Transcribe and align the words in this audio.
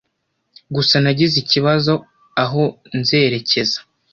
Gusa 0.75 0.95
nagize 1.03 1.35
ikibazo 1.43 1.93
aho 2.43 2.63
nzerekeza 2.99 3.77